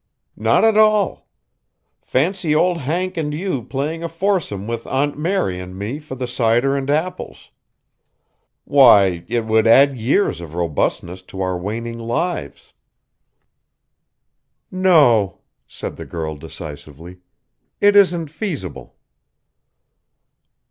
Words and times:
"Not 0.35 0.63
at 0.65 0.75
all. 0.77 1.27
Fancy 2.01 2.55
old 2.55 2.79
Hank 2.79 3.17
and 3.17 3.35
you 3.35 3.61
playing 3.61 4.03
a 4.03 4.09
foursome 4.09 4.65
with 4.67 4.87
Aunt 4.87 5.15
Mary 5.15 5.59
and 5.59 5.77
me 5.77 5.99
for 5.99 6.15
the 6.15 6.25
cider 6.25 6.75
and 6.75 6.89
apples. 6.89 7.51
Why, 8.65 9.23
it 9.27 9.45
would 9.45 9.67
add 9.67 9.99
years 9.99 10.41
of 10.41 10.55
robustness 10.55 11.21
to 11.29 11.41
our 11.41 11.55
waning 11.55 11.99
lives." 11.99 12.73
"No," 14.71 15.41
said 15.67 15.97
the 15.97 16.05
girl 16.07 16.35
decisively. 16.35 17.19
"It 17.79 17.95
isn't 17.95 18.31
feasible." 18.31 18.95